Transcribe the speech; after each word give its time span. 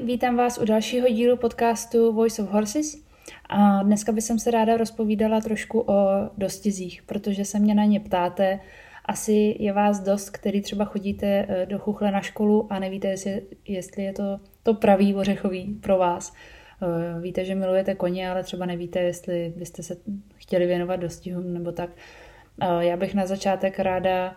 Vítám 0.00 0.36
vás 0.36 0.58
u 0.58 0.64
dalšího 0.64 1.08
dílu 1.08 1.36
podcastu 1.36 2.12
Voice 2.12 2.42
of 2.42 2.50
Horses. 2.50 2.96
A 3.48 3.82
dneska 3.82 4.12
bych 4.12 4.24
se 4.24 4.50
ráda 4.50 4.76
rozpovídala 4.76 5.40
trošku 5.40 5.80
o 5.80 6.08
dostizích, 6.38 7.02
protože 7.02 7.44
se 7.44 7.58
mě 7.58 7.74
na 7.74 7.84
ně 7.84 8.00
ptáte. 8.00 8.60
Asi 9.04 9.56
je 9.58 9.72
vás 9.72 10.00
dost, 10.00 10.30
který 10.30 10.60
třeba 10.60 10.84
chodíte 10.84 11.46
eh, 11.48 11.66
do 11.66 11.78
chuchle 11.78 12.10
na 12.10 12.20
školu 12.20 12.72
a 12.72 12.78
nevíte, 12.78 13.08
jestli, 13.08 13.42
jestli 13.68 14.02
je 14.02 14.12
to 14.12 14.40
to 14.62 14.74
pravý 14.74 15.14
ořechový 15.14 15.74
pro 15.82 15.98
vás. 15.98 16.32
Eh, 16.82 17.20
víte, 17.20 17.44
že 17.44 17.54
milujete 17.54 17.94
koně, 17.94 18.30
ale 18.30 18.42
třeba 18.42 18.66
nevíte, 18.66 19.00
jestli 19.00 19.52
byste 19.56 19.82
se 19.82 19.96
chtěli 20.36 20.66
věnovat 20.66 20.96
dostihům 20.96 21.54
nebo 21.54 21.72
tak. 21.72 21.90
Eh, 22.60 22.66
já 22.84 22.96
bych 22.96 23.14
na 23.14 23.26
začátek 23.26 23.78
ráda 23.78 24.36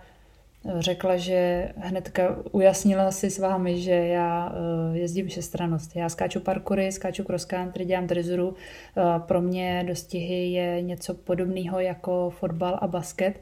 řekla, 0.80 1.18
že 1.18 1.72
hnedka 1.78 2.38
ujasnila 2.52 3.12
si 3.12 3.30
s 3.30 3.40
vámi, 3.40 3.82
že 3.82 3.92
já 3.92 4.54
eh, 4.54 4.98
jezdím 4.98 5.30
šestranost. 5.30 5.96
Já 5.96 6.10
skáču 6.10 6.40
parkoury, 6.40 6.92
skáču 6.92 7.24
cross 7.24 7.46
country, 7.46 7.86
dělám 7.86 8.08
drezuru. 8.08 8.56
Eh, 8.98 9.20
pro 9.20 9.42
mě 9.42 9.84
dostihy 9.88 10.52
je 10.52 10.82
něco 10.82 11.14
podobného 11.14 11.80
jako 11.80 12.30
fotbal 12.30 12.80
a 12.82 12.88
basket. 12.88 13.42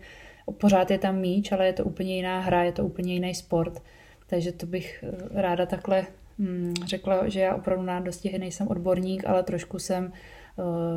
Pořád 0.57 0.91
je 0.91 0.97
tam 0.97 1.17
míč, 1.17 1.51
ale 1.51 1.65
je 1.65 1.73
to 1.73 1.83
úplně 1.83 2.15
jiná 2.15 2.39
hra, 2.39 2.63
je 2.63 2.71
to 2.71 2.85
úplně 2.85 3.13
jiný 3.13 3.35
sport. 3.35 3.81
Takže 4.27 4.51
to 4.51 4.65
bych 4.65 5.03
eh, 5.07 5.41
ráda 5.41 5.65
takhle 5.65 6.05
hm, 6.39 6.73
řekla, 6.85 7.29
že 7.29 7.39
já 7.39 7.55
opravdu 7.55 7.83
na 7.83 7.99
dostihy 7.99 8.39
nejsem 8.39 8.67
odborník, 8.67 9.25
ale 9.25 9.43
trošku 9.43 9.79
jsem 9.79 10.13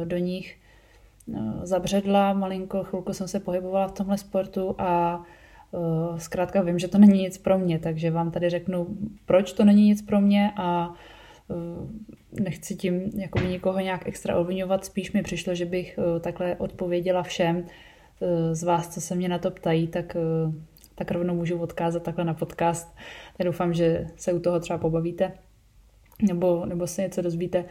do 0.04 0.16
nich 0.16 0.56
zabředla, 1.62 2.32
malinko 2.32 2.84
chvilku 2.84 3.12
jsem 3.12 3.28
se 3.28 3.40
pohybovala 3.40 3.88
v 3.88 3.92
tomhle 3.92 4.18
sportu 4.18 4.74
a 4.78 5.22
zkrátka 6.16 6.62
vím, 6.62 6.78
že 6.78 6.88
to 6.88 6.98
není 6.98 7.22
nic 7.22 7.38
pro 7.38 7.58
mě, 7.58 7.78
takže 7.78 8.10
vám 8.10 8.30
tady 8.30 8.50
řeknu, 8.50 8.86
proč 9.26 9.52
to 9.52 9.64
není 9.64 9.84
nic 9.84 10.02
pro 10.02 10.20
mě 10.20 10.52
a 10.56 10.94
eh, 11.50 12.42
nechci 12.42 12.76
tím 12.76 13.10
jakoby 13.14 13.46
nikoho 13.46 13.80
nějak 13.80 14.08
extra 14.08 14.36
obvinovat, 14.36 14.84
spíš 14.84 15.12
mi 15.12 15.23
přišlo, 15.23 15.54
že 15.54 15.64
bych 15.64 15.98
eh, 15.98 16.20
takhle 16.20 16.56
odpověděla 16.56 17.23
všem 17.23 17.64
z 18.52 18.62
vás, 18.62 18.88
co 18.88 19.01
se 19.01 19.14
mě 19.14 19.28
na 19.28 19.38
to 19.38 19.51
ptají, 19.51 19.88
tak, 19.88 20.16
tak 20.95 21.10
rovnou 21.10 21.34
můžu 21.34 21.59
odkázat 21.59 22.02
takhle 22.02 22.24
na 22.24 22.34
podcast. 22.34 22.96
Tak 23.36 23.45
doufám, 23.45 23.74
že 23.74 24.06
se 24.16 24.32
u 24.32 24.40
toho 24.40 24.60
třeba 24.60 24.79
pobavíte 24.79 25.32
nebo, 26.23 26.66
nebo 26.66 26.86
se 26.86 27.02
něco 27.02 27.23
dozvíte, 27.23 27.64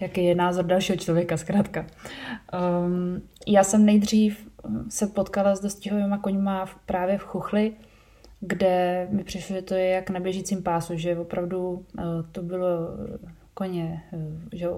jaký 0.00 0.24
je 0.24 0.34
názor 0.34 0.64
dalšího 0.64 0.98
člověka 0.98 1.36
zkrátka. 1.36 1.86
Um, 2.86 3.22
já 3.46 3.64
jsem 3.64 3.86
nejdřív 3.86 4.48
se 4.88 5.06
potkala 5.06 5.56
s 5.56 5.60
dostihovými 5.60 6.16
koňma 6.20 6.66
právě 6.86 7.18
v 7.18 7.22
Chuchli, 7.22 7.76
kde 8.40 9.06
mi 9.10 9.24
přišlo, 9.24 9.56
že 9.56 9.62
to 9.62 9.74
je 9.74 9.88
jak 9.88 10.10
na 10.10 10.20
běžícím 10.20 10.62
pásu, 10.62 10.96
že 10.96 11.18
opravdu 11.18 11.86
eh, 11.98 12.02
to 12.32 12.42
bylo 12.42 12.68
koně 13.54 14.02
eh, 14.12 14.56
že 14.56 14.68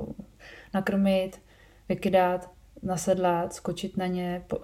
nakrmit, 0.74 1.42
vykydat, 1.88 2.50
nasedlat, 2.82 3.52
skočit 3.52 3.96
na 3.96 4.06
ně, 4.06 4.44
eh, 4.52 4.58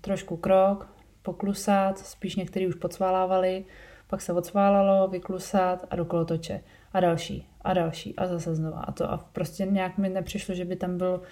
trošku 0.00 0.36
krok, 0.36 0.94
poklusat, 1.22 1.98
spíš 1.98 2.36
některý 2.36 2.66
už 2.66 2.74
podsválávali, 2.74 3.64
pak 4.06 4.20
se 4.20 4.32
odsválalo, 4.32 5.08
vyklusat 5.08 5.86
a 5.90 5.96
do 5.96 6.04
kolotoče. 6.04 6.60
A 6.92 7.00
další, 7.00 7.48
a 7.60 7.72
další, 7.72 8.16
a 8.16 8.26
zase 8.26 8.54
znova. 8.54 8.80
A 8.80 8.92
to 8.92 9.10
a 9.10 9.18
prostě 9.32 9.66
nějak 9.66 9.98
mi 9.98 10.08
nepřišlo, 10.08 10.54
že 10.54 10.64
by 10.64 10.76
tam 10.76 10.98
byl, 10.98 11.22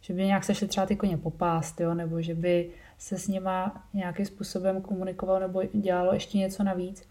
že 0.00 0.14
by 0.14 0.26
nějak 0.26 0.44
se 0.44 0.54
šli 0.54 0.68
třeba 0.68 0.86
ty 0.86 0.96
koně 0.96 1.16
popást, 1.16 1.80
jo, 1.80 1.94
nebo 1.94 2.22
že 2.22 2.34
by 2.34 2.70
se 3.00 3.18
s 3.18 3.28
nima 3.28 3.84
nějakým 3.94 4.26
způsobem 4.26 4.82
komunikovalo 4.82 5.40
nebo 5.40 5.62
dělalo 5.72 6.14
ještě 6.14 6.38
něco 6.38 6.62
navíc. 6.62 7.08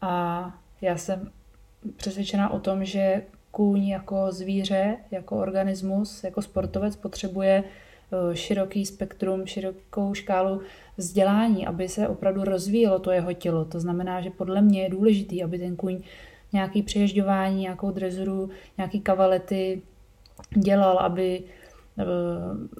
A 0.00 0.54
já 0.80 0.96
jsem 0.96 1.30
přesvědčena 1.96 2.50
o 2.50 2.60
tom, 2.60 2.84
že 2.84 3.22
kůň 3.50 3.88
jako 3.88 4.32
zvíře, 4.32 4.96
jako 5.10 5.36
organismus, 5.36 6.24
jako 6.24 6.42
sportovec 6.42 6.96
potřebuje 6.96 7.64
eh, 7.64 8.36
široký 8.36 8.86
spektrum, 8.86 9.46
širokou 9.46 10.14
škálu 10.14 10.60
vzdělání, 10.96 11.66
aby 11.66 11.88
se 11.88 12.08
opravdu 12.08 12.44
rozvíjelo 12.44 12.98
to 12.98 13.10
jeho 13.10 13.32
tělo. 13.32 13.64
To 13.64 13.80
znamená, 13.80 14.20
že 14.20 14.30
podle 14.30 14.60
mě 14.62 14.82
je 14.82 14.90
důležitý, 14.90 15.44
aby 15.44 15.58
ten 15.58 15.76
kůň 15.76 16.02
nějaký 16.52 16.82
přeježďování, 16.82 17.60
nějakou 17.60 17.90
drezuru, 17.90 18.50
nějaký 18.76 19.00
kavalety 19.00 19.82
dělal, 20.50 20.98
aby 20.98 21.44
Eh, 21.98 22.04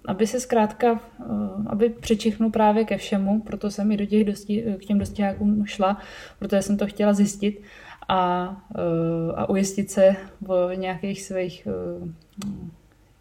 aby 0.06 0.27
se 0.27 0.41
zkrátka, 0.41 1.01
eh, 1.21 1.25
aby 1.67 1.89
přečichnul 1.89 2.51
právě 2.51 2.84
ke 2.84 2.97
všemu, 2.97 3.41
proto 3.41 3.71
jsem 3.71 3.93
i 3.93 3.97
do 3.97 4.06
těch 4.06 4.25
dosti, 4.25 4.65
k 4.81 4.84
těm 4.84 4.99
dostihákům 4.99 5.67
šla, 5.67 5.99
protože 6.39 6.62
jsem 6.62 6.77
to 6.77 6.87
chtěla 6.87 7.12
zjistit 7.12 7.62
a, 8.09 8.51
eh, 8.75 9.33
a 9.34 9.49
ujistit 9.49 9.91
se 9.91 10.17
o 10.47 10.71
nějakých 10.73 11.23
svých, 11.23 11.69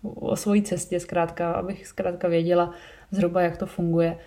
o 0.04 0.36
svojí 0.36 0.62
cestě 0.62 1.00
zkrátka, 1.00 1.52
abych 1.52 1.88
zkrátka 1.88 2.28
věděla 2.28 2.74
zhruba, 3.12 3.42
jak 3.42 3.58
to 3.58 3.66
funguje. 3.66 4.18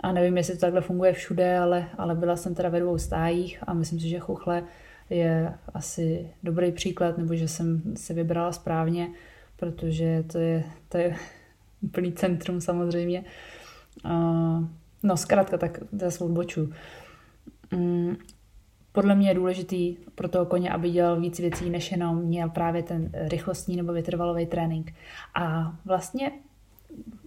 A 0.00 0.12
nevím, 0.12 0.36
jestli 0.36 0.54
to 0.54 0.60
takhle 0.60 0.80
funguje 0.80 1.12
všude, 1.12 1.58
ale, 1.58 1.88
ale 1.98 2.14
byla 2.14 2.36
jsem 2.36 2.54
teda 2.54 2.68
ve 2.68 2.80
dvou 2.80 2.98
stájích 2.98 3.58
a 3.66 3.74
myslím 3.74 4.00
si, 4.00 4.08
že 4.08 4.18
chuchle 4.18 4.64
je 5.10 5.54
asi 5.74 6.30
dobrý 6.42 6.72
příklad, 6.72 7.18
nebo 7.18 7.34
že 7.34 7.48
jsem 7.48 7.82
se 7.96 8.14
vybrala 8.14 8.52
správně 8.52 9.08
protože 9.62 10.24
to 10.32 10.38
je, 10.38 10.64
to 10.88 10.98
je 10.98 11.16
úplný 11.80 12.12
centrum 12.12 12.60
samozřejmě. 12.60 13.24
No 15.02 15.16
zkrátka, 15.16 15.58
tak 15.58 15.78
zase 15.92 16.24
odboču. 16.24 16.70
Um, 17.72 18.16
podle 18.92 19.14
mě 19.14 19.28
je 19.28 19.34
důležitý 19.34 19.96
pro 20.14 20.28
toho 20.28 20.46
koně, 20.46 20.70
aby 20.70 20.90
dělal 20.90 21.20
víc 21.20 21.38
věcí, 21.38 21.70
než 21.70 21.92
jenom 21.92 22.16
měl 22.16 22.48
právě 22.48 22.82
ten 22.82 23.10
rychlostní 23.14 23.76
nebo 23.76 23.92
vytrvalový 23.92 24.46
trénink. 24.46 24.94
A 25.34 25.72
vlastně 25.84 26.32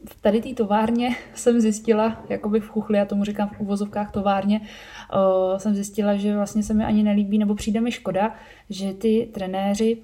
v 0.10 0.22
tady 0.22 0.42
té 0.42 0.54
továrně 0.54 1.16
jsem 1.34 1.62
zjistila, 1.62 2.24
jakoby 2.30 2.60
v 2.60 2.70
chuchli, 2.70 2.98
já 2.98 3.06
tomu 3.06 3.24
říkám 3.24 3.50
v 3.50 3.60
uvozovkách 3.60 4.12
továrně, 4.12 4.62
uh, 4.62 5.58
jsem 5.58 5.76
zjistila, 5.76 6.16
že 6.16 6.36
vlastně 6.36 6.64
se 6.64 6.74
mi 6.74 6.86
ani 6.86 7.04
nelíbí, 7.04 7.38
nebo 7.38 7.56
přijde 7.56 7.82
mi 7.82 7.92
škoda, 7.92 8.36
že 8.70 8.94
ty 8.94 9.30
trenéři 9.34 9.98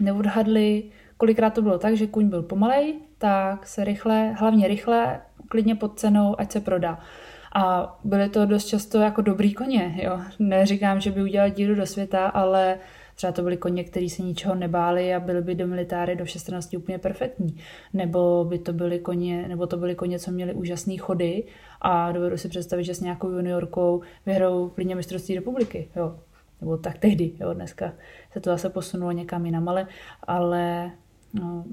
neodhadli 0.00 0.90
kolikrát 1.24 1.54
to 1.54 1.62
bylo 1.62 1.78
tak, 1.78 1.96
že 1.96 2.06
kuň 2.06 2.28
byl 2.28 2.42
pomalej, 2.42 2.94
tak 3.18 3.66
se 3.66 3.84
rychle, 3.84 4.32
hlavně 4.32 4.68
rychle, 4.68 5.20
klidně 5.48 5.74
pod 5.74 5.98
cenou, 5.98 6.40
ať 6.40 6.52
se 6.52 6.60
prodá. 6.60 6.98
A 7.54 7.96
byly 8.04 8.28
to 8.28 8.46
dost 8.46 8.64
často 8.64 8.98
jako 8.98 9.22
dobrý 9.22 9.54
koně, 9.54 10.00
jo. 10.02 10.20
Neříkám, 10.38 11.00
že 11.00 11.10
by 11.10 11.22
udělal 11.22 11.50
díru 11.50 11.74
do 11.74 11.86
světa, 11.86 12.26
ale 12.26 12.78
třeba 13.14 13.32
to 13.32 13.42
byly 13.42 13.56
koně, 13.56 13.84
kteří 13.84 14.10
se 14.10 14.22
ničeho 14.22 14.54
nebáli 14.54 15.14
a 15.14 15.20
byly 15.20 15.42
by 15.42 15.54
do 15.54 15.66
militáry 15.66 16.16
do 16.16 16.26
16 16.26 16.74
úplně 16.74 16.98
perfektní. 16.98 17.56
Nebo 17.92 18.44
by 18.44 18.58
to 18.58 18.72
byly 18.72 18.98
koně, 18.98 19.48
nebo 19.48 19.66
to 19.66 19.76
byly 19.76 19.94
koně, 19.94 20.18
co 20.18 20.30
měli 20.30 20.54
úžasné 20.54 20.96
chody 20.96 21.44
a 21.80 22.12
dovedu 22.12 22.36
si 22.36 22.48
představit, 22.48 22.84
že 22.84 22.94
s 22.94 23.00
nějakou 23.00 23.28
juniorkou 23.28 24.02
vyhrou 24.26 24.68
klidně 24.68 24.94
mistrovství 24.94 25.34
republiky, 25.34 25.88
jo. 25.96 26.18
Nebo 26.60 26.76
tak 26.76 26.98
tehdy, 26.98 27.32
jo. 27.40 27.54
Dneska 27.54 27.92
se 28.32 28.40
to 28.40 28.50
zase 28.50 28.70
posunulo 28.70 29.12
někam 29.12 29.46
jinam, 29.46 29.68
ale, 29.68 29.86
ale 30.22 30.90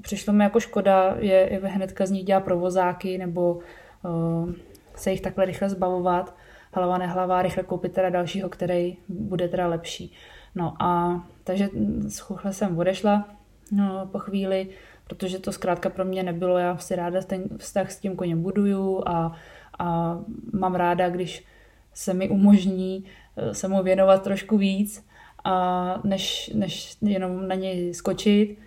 přišlo 0.01 0.33
mi 0.33 0.43
jako 0.43 0.59
škoda 0.59 1.15
je, 1.19 1.61
hnedka 1.63 2.05
z 2.05 2.11
nich 2.11 2.23
dělat 2.23 2.43
provozáky 2.43 3.17
nebo 3.17 3.59
uh, 4.03 4.51
se 4.95 5.11
jich 5.11 5.21
takhle 5.21 5.45
rychle 5.45 5.69
zbavovat. 5.69 6.35
Hlava 6.73 6.97
nehlava, 6.97 7.41
rychle 7.41 7.63
koupit 7.63 7.93
teda 7.93 8.09
dalšího, 8.09 8.49
který 8.49 8.97
bude 9.09 9.47
teda 9.47 9.67
lepší. 9.67 10.13
No 10.55 10.73
a 10.79 11.21
takže 11.43 11.69
z 12.07 12.19
chuchle 12.19 12.53
jsem 12.53 12.77
odešla 12.77 13.29
no, 13.71 14.09
po 14.11 14.19
chvíli, 14.19 14.67
protože 15.07 15.39
to 15.39 15.51
zkrátka 15.51 15.89
pro 15.89 16.05
mě 16.05 16.23
nebylo. 16.23 16.57
Já 16.57 16.77
si 16.77 16.95
ráda 16.95 17.21
ten 17.21 17.43
vztah 17.57 17.91
s 17.91 17.99
tím 17.99 18.15
koněm 18.15 18.41
buduju 18.41 19.03
a, 19.05 19.35
a 19.79 20.19
mám 20.53 20.75
ráda, 20.75 21.09
když 21.09 21.45
se 21.93 22.13
mi 22.13 22.29
umožní 22.29 23.05
eh, 23.37 23.53
se 23.53 23.67
mu 23.67 23.83
věnovat 23.83 24.23
trošku 24.23 24.57
víc, 24.57 25.05
a 25.43 26.01
než, 26.03 26.51
než 26.53 26.97
jenom 27.01 27.47
na 27.47 27.55
něj 27.55 27.93
skočit 27.93 28.57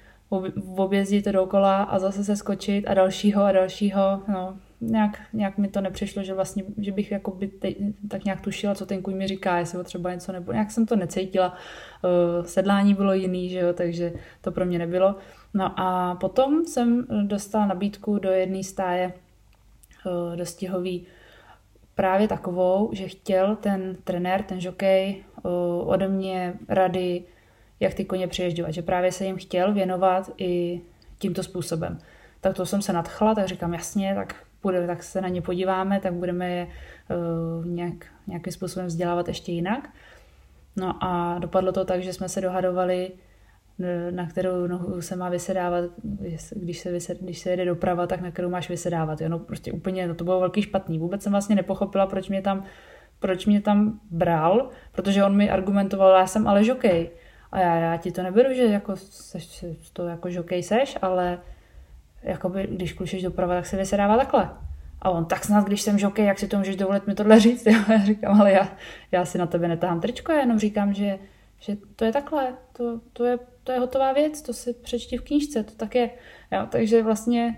objezdit 0.77 1.25
dokola 1.25 1.83
a 1.83 1.99
zase 1.99 2.25
se 2.25 2.37
skočit 2.37 2.89
a 2.89 2.95
dalšího 2.95 3.45
a 3.45 3.53
dalšího. 3.53 4.23
No, 4.29 4.57
nějak, 4.81 5.21
nějak 5.33 5.59
mi 5.59 5.69
to 5.69 5.81
nepřišlo, 5.81 6.23
že 6.23 6.35
vlastně, 6.35 6.65
že 6.79 6.93
bych 6.93 7.13
jako 7.13 7.31
by 7.31 7.47
te, 7.47 7.69
tak 8.09 8.25
nějak 8.25 8.41
tušila, 8.41 8.75
co 8.75 8.87
ten 8.87 9.03
kůň 9.03 9.15
mi 9.17 9.27
říká, 9.27 9.59
jestli 9.59 9.79
ho 9.79 9.85
třeba 9.85 10.15
něco 10.15 10.33
nebo 10.33 10.53
nějak 10.53 10.71
jsem 10.71 10.87
to 10.87 10.97
necítila. 10.97 11.55
Uh, 12.05 12.47
sedlání 12.47 12.95
bylo 12.95 13.13
jiný, 13.13 13.49
že 13.49 13.59
jo, 13.59 13.73
takže 13.73 14.13
to 14.41 14.53
pro 14.53 14.65
mě 14.65 14.79
nebylo. 14.79 15.17
No 15.55 15.81
a 15.81 16.15
potom 16.15 16.65
jsem 16.65 17.07
dostala 17.23 17.67
nabídku 17.67 18.19
do 18.19 18.31
jedné 18.31 18.65
stáje 18.65 19.13
uh, 20.07 20.37
dostihový 20.37 21.07
právě 21.95 22.29
takovou, 22.29 22.91
že 22.93 23.09
chtěl 23.09 23.57
ten 23.57 23.97
trenér, 24.05 24.43
ten 24.43 24.61
žokej 24.61 25.25
uh, 25.43 25.53
ode 25.89 26.09
mě 26.09 26.55
rady, 26.69 27.25
jak 27.81 27.95
ty 27.95 28.05
koně 28.05 28.29
přeježďovat, 28.29 28.75
že 28.75 28.83
právě 28.83 29.13
se 29.13 29.25
jim 29.25 29.37
chtěl 29.37 29.75
věnovat 29.75 30.31
i 30.39 30.81
tímto 31.19 31.43
způsobem. 31.43 31.99
Tak 32.41 32.57
to 32.57 32.67
jsem 32.67 32.83
se 32.83 32.93
nadchla, 32.93 33.35
tak 33.35 33.49
říkám 33.49 33.75
jasně, 33.75 34.15
tak 34.15 34.35
půjde, 34.61 34.87
tak 34.87 35.03
se 35.03 35.21
na 35.21 35.29
ně 35.29 35.43
podíváme, 35.43 36.01
tak 36.01 36.13
budeme 36.13 36.51
je 36.51 36.67
uh, 36.67 37.67
nějak, 37.67 38.07
nějakým 38.27 38.53
způsobem 38.53 38.87
vzdělávat 38.87 39.29
ještě 39.29 39.53
jinak. 39.53 39.89
No 40.77 41.05
a 41.05 41.39
dopadlo 41.39 41.73
to 41.73 41.85
tak, 41.85 42.03
že 42.03 42.13
jsme 42.13 42.29
se 42.29 42.41
dohadovali 42.41 43.13
na 44.11 44.27
kterou 44.27 44.67
nohu 44.67 45.01
se 45.01 45.17
má 45.17 45.29
vysedávat, 45.29 45.85
když 46.53 46.79
se, 46.79 46.93
vysed, 46.93 47.23
když 47.23 47.39
se 47.39 47.51
jede 47.51 47.65
doprava, 47.65 48.07
tak 48.07 48.21
na 48.21 48.31
kterou 48.31 48.51
máš 48.51 48.69
vysedávat. 48.69 49.21
Jo? 49.21 49.29
No 49.29 49.39
prostě 49.39 49.73
úplně, 49.73 50.07
no 50.07 50.15
to 50.15 50.25
bylo 50.25 50.41
velký 50.41 50.63
špatný. 50.63 50.99
Vůbec 50.99 51.23
jsem 51.23 51.33
vlastně 51.33 51.57
nepochopila, 51.57 52.07
proč 52.07 52.29
mě 52.29 52.43
tam, 52.43 52.65
proč 53.21 53.47
mě 53.47 53.61
tam 53.61 54.01
bral, 54.11 54.71
protože 54.93 55.25
on 55.25 55.37
mi 55.37 55.51
argumentoval, 55.51 56.17
já 56.17 56.27
jsem 56.27 56.49
ale 56.49 56.65
žokej. 56.65 57.11
A 57.55 57.61
já, 57.61 57.77
já 57.77 57.97
ti 57.97 58.13
to 58.13 58.23
neberu, 58.23 58.55
že 58.55 58.63
jako 58.63 58.97
seš, 58.97 59.65
to 59.93 60.07
jako 60.09 60.31
žokej 60.31 60.63
seš, 60.63 60.99
ale 61.03 61.39
jakoby, 62.23 62.69
když 62.71 62.93
klušeš 62.93 63.23
doprava, 63.23 63.55
tak 63.55 63.67
se 63.67 63.77
vysedává 63.77 64.17
takhle. 64.17 64.51
A 65.03 65.11
on, 65.11 65.25
tak 65.25 65.45
snad, 65.45 65.65
když 65.65 65.83
jsem 65.83 65.99
žokej, 65.99 66.27
jak 66.27 66.39
si 66.39 66.49
to 66.49 66.59
můžeš 66.59 66.77
dovolit 66.77 67.07
mi 67.07 67.15
tohle 67.15 67.41
říct? 67.41 67.67
Já 67.67 68.05
říkám, 68.05 68.41
ale 68.41 68.53
já, 68.53 68.69
já 69.13 69.25
si 69.25 69.39
na 69.39 69.47
tebe 69.47 69.69
netahám 69.69 70.01
tričko, 70.01 70.33
já 70.33 70.41
jenom 70.41 70.59
říkám, 70.59 70.95
že, 70.95 71.19
že 71.59 71.77
to 71.97 72.05
je 72.05 72.13
takhle, 72.13 72.55
to, 72.73 73.01
to, 73.13 73.25
je, 73.25 73.39
to 73.65 73.73
je 73.73 73.79
hotová 73.79 74.13
věc, 74.13 74.43
to 74.43 74.53
si 74.53 74.73
přečti 74.73 75.17
v 75.17 75.23
knížce, 75.23 75.65
to 75.65 75.73
tak 75.75 75.95
je. 75.95 76.11
Jo, 76.53 76.67
takže 76.71 77.03
vlastně 77.03 77.57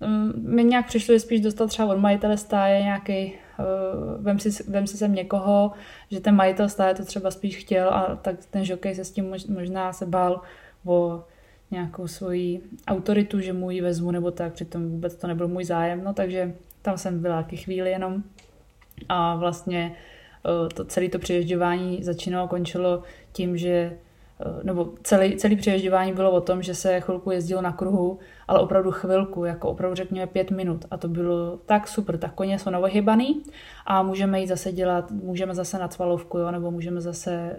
um, 0.00 0.32
mi 0.54 0.64
nějak 0.64 0.86
přišlo, 0.86 1.14
že 1.14 1.20
spíš 1.20 1.40
dostal 1.40 1.68
třeba 1.68 1.88
od 1.88 1.98
majitele 1.98 2.36
stáje 2.36 2.82
nějaký, 2.82 3.32
uh, 3.58 4.24
vem, 4.24 4.38
si, 4.38 4.62
vem 4.70 4.86
si 4.86 4.96
sem 4.96 5.14
někoho, 5.14 5.72
že 6.10 6.20
ten 6.20 6.34
majitel 6.34 6.68
stáje 6.68 6.94
to 6.94 7.04
třeba 7.04 7.30
spíš 7.30 7.56
chtěl 7.56 7.88
a 7.88 8.16
tak 8.16 8.36
ten 8.50 8.64
žokej 8.64 8.94
se 8.94 9.04
s 9.04 9.10
tím 9.10 9.28
mož, 9.28 9.44
možná 9.44 9.92
se 9.92 10.06
bál 10.06 10.40
o 10.84 11.24
nějakou 11.70 12.08
svoji 12.08 12.62
autoritu, 12.88 13.40
že 13.40 13.52
mu 13.52 13.70
ji 13.70 13.80
vezmu 13.80 14.10
nebo 14.10 14.30
tak, 14.30 14.52
přitom 14.52 14.90
vůbec 14.90 15.14
to 15.14 15.26
nebyl 15.26 15.48
můj 15.48 15.64
zájem, 15.64 16.04
no 16.04 16.14
takže 16.14 16.54
tam 16.82 16.98
jsem 16.98 17.22
byla 17.22 17.42
taky 17.42 17.56
chvíli 17.56 17.90
jenom. 17.90 18.22
A 19.08 19.36
vlastně 19.36 19.96
eh, 20.46 20.68
to 20.74 20.84
celé 20.84 21.08
to 21.08 21.18
přeježďování 21.18 22.04
začínalo 22.04 22.48
končilo 22.48 23.02
tím, 23.32 23.56
že 23.56 23.68
eh, 23.70 23.98
nebo 24.62 24.92
celý, 25.02 25.36
celý 25.36 25.56
přeježďování 25.56 26.12
bylo 26.12 26.30
o 26.30 26.40
tom, 26.40 26.62
že 26.62 26.74
se 26.74 27.00
chvilku 27.00 27.30
jezdilo 27.30 27.62
na 27.62 27.72
kruhu, 27.72 28.18
ale 28.48 28.60
opravdu 28.60 28.90
chvilku, 28.90 29.44
jako 29.44 29.68
opravdu 29.68 29.94
řekněme 29.94 30.26
pět 30.26 30.50
minut. 30.50 30.84
A 30.90 30.96
to 30.96 31.08
bylo 31.08 31.56
tak 31.56 31.88
super, 31.88 32.18
tak 32.18 32.34
koně 32.34 32.58
jsou 32.58 32.70
novohybaný 32.70 33.42
a 33.86 34.02
můžeme 34.02 34.40
jít 34.40 34.46
zase 34.46 34.72
dělat, 34.72 35.10
můžeme 35.10 35.54
zase 35.54 35.78
na 35.78 35.88
cvalovku, 35.88 36.38
jo, 36.38 36.50
nebo 36.50 36.70
můžeme 36.70 37.00
zase 37.00 37.56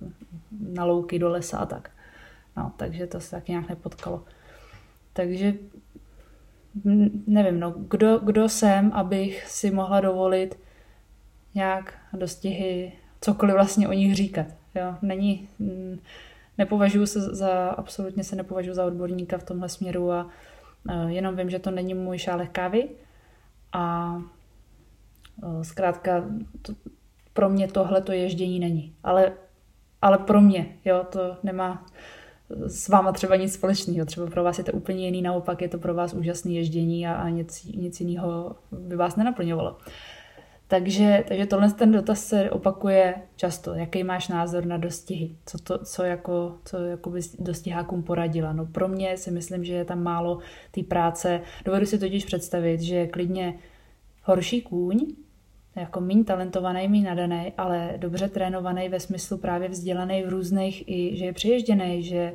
uh, 0.00 0.08
na 0.74 0.84
louky 0.84 1.18
do 1.18 1.28
lesa 1.28 1.58
a 1.58 1.66
tak. 1.66 1.90
No, 2.56 2.72
takže 2.76 3.06
to 3.06 3.20
se 3.20 3.30
tak 3.30 3.48
nějak 3.48 3.68
nepotkalo. 3.68 4.24
Takže 5.12 5.54
nevím, 7.26 7.60
no, 7.60 7.74
kdo, 7.76 8.18
kdo 8.18 8.48
jsem, 8.48 8.92
abych 8.92 9.46
si 9.46 9.70
mohla 9.70 10.00
dovolit 10.00 10.58
nějak 11.54 11.94
dostihy, 12.12 12.92
cokoliv 13.20 13.54
vlastně 13.54 13.88
o 13.88 13.92
nich 13.92 14.14
říkat. 14.14 14.46
Jo? 14.78 14.94
Není, 15.02 15.48
nepovažuji 16.58 17.06
se 17.06 17.20
za, 17.20 17.68
absolutně 17.68 18.24
se 18.24 18.36
nepovažuji 18.36 18.74
za 18.74 18.84
odborníka 18.84 19.38
v 19.38 19.44
tomhle 19.44 19.68
směru 19.68 20.12
a 20.12 20.30
jenom 21.06 21.36
vím, 21.36 21.50
že 21.50 21.58
to 21.58 21.70
není 21.70 21.94
můj 21.94 22.18
šálek 22.18 22.50
kávy 22.50 22.88
a 23.72 24.14
zkrátka 25.62 26.24
to, 26.62 26.72
pro 27.32 27.48
mě 27.48 27.68
tohle 27.68 28.02
to 28.02 28.12
ježdění 28.12 28.60
není. 28.60 28.94
Ale, 29.04 29.32
ale 30.02 30.18
pro 30.18 30.40
mě, 30.40 30.76
jo, 30.84 31.06
to 31.12 31.36
nemá, 31.42 31.86
s 32.66 32.88
váma 32.88 33.12
třeba 33.12 33.36
nic 33.36 33.54
společného. 33.54 34.06
Třeba 34.06 34.26
pro 34.26 34.44
vás 34.44 34.58
je 34.58 34.64
to 34.64 34.72
úplně 34.72 35.04
jiný, 35.04 35.22
naopak 35.22 35.62
je 35.62 35.68
to 35.68 35.78
pro 35.78 35.94
vás 35.94 36.14
úžasné 36.14 36.52
ježdění 36.52 37.06
a, 37.06 37.14
a 37.14 37.28
nic, 37.28 37.64
nic 37.64 38.00
jiného 38.00 38.56
by 38.72 38.96
vás 38.96 39.16
nenaplňovalo. 39.16 39.78
Takže, 40.70 41.24
takže 41.28 41.46
tohle 41.46 41.70
ten 41.70 41.92
dotaz 41.92 42.24
se 42.24 42.50
opakuje 42.50 43.14
často. 43.36 43.74
Jaký 43.74 44.04
máš 44.04 44.28
názor 44.28 44.66
na 44.66 44.76
dostihy? 44.76 45.36
Co, 45.46 45.58
to, 45.58 45.84
co, 45.84 46.02
jako, 46.02 46.58
co 46.64 46.76
jako 46.76 47.10
bys 47.10 47.36
dostihákům 47.38 48.02
poradila? 48.02 48.52
No 48.52 48.66
pro 48.66 48.88
mě 48.88 49.16
si 49.16 49.30
myslím, 49.30 49.64
že 49.64 49.74
je 49.74 49.84
tam 49.84 50.02
málo 50.02 50.38
té 50.70 50.82
práce. 50.82 51.40
Dovedu 51.64 51.86
si 51.86 51.98
totiž 51.98 52.24
představit, 52.24 52.80
že 52.80 53.06
klidně 53.06 53.58
horší 54.22 54.62
kůň 54.62 55.06
jako 55.76 56.00
méně 56.00 56.24
talentovaný, 56.24 56.88
méně 56.88 57.04
nadaný, 57.04 57.52
ale 57.58 57.94
dobře 57.96 58.28
trénovaný 58.28 58.88
ve 58.88 59.00
smyslu 59.00 59.38
právě 59.38 59.68
vzdělaný 59.68 60.22
v 60.22 60.28
různých, 60.28 60.88
i 60.88 61.16
že 61.16 61.24
je 61.24 61.32
přiježděný, 61.32 62.02
že, 62.02 62.32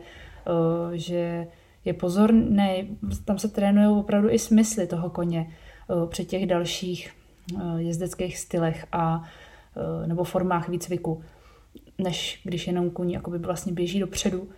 že 0.94 1.48
je 1.86 1.94
pozorný, 1.94 2.98
tam 3.26 3.40
se 3.40 3.48
trénují 3.48 4.00
opravdu 4.00 4.30
i 4.30 4.40
smysly 4.40 4.88
toho 4.88 5.10
koně 5.10 5.48
při 6.10 6.26
těch 6.26 6.46
dalších 6.46 7.12
jezdeckých 7.78 8.38
stylech 8.38 8.86
a 8.92 9.18
uh, 9.18 10.08
nebo 10.08 10.24
formách 10.24 10.70
výcviku, 10.70 11.24
než 11.98 12.42
když 12.44 12.68
jenom 12.68 12.90
kůň 12.90 13.18
vlastně 13.40 13.74
běží 13.74 14.00
dopředu. 14.00 14.50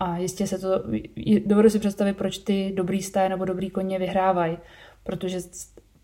A 0.00 0.16
jistě 0.16 0.46
se 0.46 0.58
to, 0.58 0.82
dovedu 1.46 1.70
si 1.70 1.78
představit, 1.78 2.16
proč 2.16 2.38
ty 2.38 2.72
dobrý 2.76 3.02
stáje 3.02 3.28
nebo 3.28 3.44
dobrý 3.44 3.70
koně 3.70 3.98
vyhrávají, 3.98 4.58
protože 5.04 5.38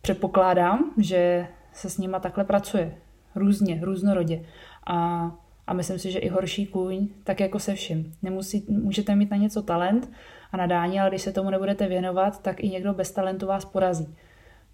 předpokládám, 0.02 0.94
že 0.98 1.46
se 1.72 1.90
s 1.90 1.98
nima 1.98 2.20
takhle 2.20 2.44
pracuje. 2.44 2.98
Různě, 3.34 3.80
různorodě. 3.82 4.44
A, 4.86 5.30
a 5.66 5.72
myslím 5.72 5.98
si, 5.98 6.10
že 6.10 6.18
i 6.18 6.28
horší 6.28 6.66
kůň, 6.66 7.08
tak 7.24 7.40
jako 7.40 7.58
se 7.58 7.74
vším. 7.74 8.14
Nemusí, 8.22 8.64
můžete 8.68 9.14
mít 9.14 9.30
na 9.30 9.36
něco 9.36 9.62
talent 9.62 10.10
a 10.52 10.56
nadání, 10.56 11.00
ale 11.00 11.10
když 11.10 11.22
se 11.22 11.32
tomu 11.32 11.50
nebudete 11.50 11.88
věnovat, 11.88 12.42
tak 12.42 12.60
i 12.60 12.68
někdo 12.68 12.94
bez 12.94 13.10
talentu 13.10 13.46
vás 13.46 13.64
porazí. 13.64 14.14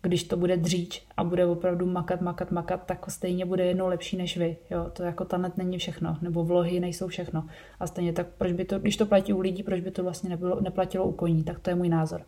Když 0.02 0.24
to 0.24 0.36
bude 0.36 0.56
dříč 0.56 1.06
a 1.16 1.24
bude 1.24 1.46
opravdu 1.46 1.86
makat, 1.86 2.20
makat, 2.20 2.50
makat, 2.50 2.86
tak 2.86 3.10
stejně 3.10 3.44
bude 3.44 3.64
jednou 3.64 3.86
lepší 3.86 4.16
než 4.16 4.36
vy. 4.36 4.56
Jo, 4.70 4.90
to 4.92 5.02
jako 5.02 5.24
talent 5.24 5.56
není 5.56 5.78
všechno, 5.78 6.18
nebo 6.22 6.44
vlohy 6.44 6.80
nejsou 6.80 7.08
všechno. 7.08 7.48
A 7.80 7.86
stejně 7.86 8.12
tak, 8.12 8.26
proč 8.38 8.52
by 8.52 8.64
to, 8.64 8.78
když 8.78 8.96
to 8.96 9.06
platí 9.06 9.32
u 9.32 9.40
lidí, 9.40 9.62
proč 9.62 9.80
by 9.80 9.90
to 9.90 10.02
vlastně 10.02 10.30
nebylo, 10.30 10.60
neplatilo 10.60 11.04
u 11.04 11.12
koní, 11.12 11.44
tak 11.44 11.58
to 11.58 11.70
je 11.70 11.76
můj 11.76 11.88
názor. 11.88 12.22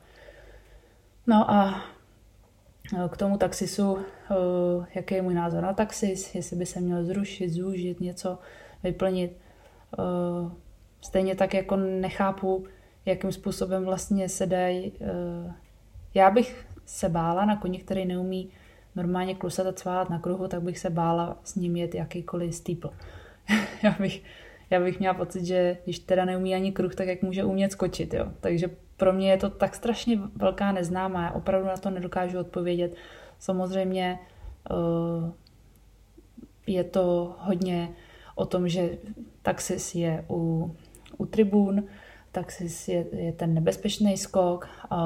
No 1.27 1.51
a 1.51 1.85
k 3.09 3.17
tomu 3.17 3.37
taxisu, 3.37 3.99
eh, 3.99 4.87
jaký 4.95 5.15
je 5.15 5.23
můj 5.23 5.35
názor 5.35 5.63
na 5.63 5.73
taxis, 5.73 6.35
jestli 6.35 6.57
by 6.57 6.67
se 6.67 6.81
měl 6.81 7.05
zrušit, 7.05 7.51
zúžit, 7.51 8.01
něco 8.01 8.39
vyplnit. 8.83 9.37
Eh, 9.99 10.51
stejně 11.01 11.35
tak 11.35 11.55
jako 11.55 11.77
nechápu, 11.77 12.67
jakým 13.07 13.33
způsobem 13.33 13.85
vlastně 13.85 14.29
se 14.29 14.47
dají. 14.47 14.93
Já 16.15 16.31
bych 16.31 16.67
se 16.89 17.09
bála 17.09 17.45
na 17.45 17.57
koni, 17.57 17.79
který 17.79 18.05
neumí 18.07 18.49
normálně 18.97 19.35
klusat 19.35 19.67
a 19.67 19.73
cválat 19.73 20.11
na 20.11 20.19
kruhu, 20.19 20.49
tak 20.49 20.63
bych 20.63 20.79
se 20.79 20.91
bála 20.91 21.37
s 21.45 21.55
ním 21.55 21.77
jet 21.77 21.95
jakýkoliv 21.95 22.55
steeple. 22.55 22.91
já, 23.83 23.97
bych, 24.01 24.23
já 24.71 24.81
bych 24.81 24.99
měla 24.99 25.15
pocit, 25.15 25.45
že 25.45 25.79
když 25.85 25.99
teda 25.99 26.25
neumí 26.25 26.55
ani 26.55 26.73
kruh, 26.73 26.95
tak 26.95 27.09
jak 27.09 27.23
může 27.23 27.45
umět 27.45 27.73
skočit. 27.73 28.15
Jo? 28.15 28.33
Takže 28.41 28.71
pro 28.97 29.13
mě 29.13 29.31
je 29.31 29.37
to 29.37 29.51
tak 29.51 29.75
strašně 29.75 30.19
velká 30.37 30.73
neznámá. 30.73 31.23
Já 31.23 31.31
opravdu 31.31 31.67
na 31.67 31.77
to 31.77 31.91
nedokážu 31.91 32.39
odpovědět. 32.39 32.95
Samozřejmě 33.39 34.19
uh, 34.71 35.31
je 36.67 36.85
to 36.85 37.37
hodně 37.39 37.89
o 38.35 38.47
tom, 38.47 38.69
že 38.69 38.99
taxis 39.43 39.95
je 39.95 40.25
u, 40.31 40.71
u 41.19 41.27
tribun, 41.27 41.85
taxis 42.33 42.89
je, 42.89 43.07
je 43.13 43.33
ten 43.33 43.55
nebezpečný 43.55 44.17
skok 44.17 44.69
a 44.91 44.99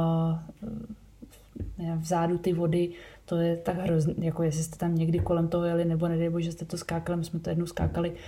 vzadu 1.97 2.39
ty 2.39 2.53
vody, 2.53 2.91
to 3.25 3.37
je 3.37 3.57
tak 3.57 3.79
hrozný, 3.79 4.15
jako 4.19 4.43
jestli 4.43 4.63
jste 4.63 4.77
tam 4.77 4.95
někdy 4.95 5.19
kolem 5.19 5.49
toho 5.49 5.65
jeli, 5.65 5.85
nebo 5.85 6.09
nedej 6.09 6.31
bože, 6.31 6.53
jste 6.53 6.65
to 6.65 6.77
skákali, 6.77 7.19
my 7.19 7.25
jsme 7.25 7.41
to 7.41 7.51
jednou 7.51 7.67
skákali, 7.67 8.11
uh, 8.11 8.19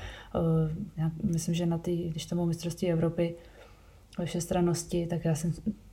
já 0.96 1.10
myslím, 1.22 1.54
že 1.54 1.66
na 1.66 1.78
ty, 1.78 1.96
když 1.96 2.26
to 2.26 2.34
bylo 2.34 2.46
mistrovství 2.46 2.92
Evropy, 2.92 3.34
ve 4.18 4.24
všestranosti, 4.24 5.06
tak 5.06 5.24
já 5.24 5.34
jsem, 5.34 5.52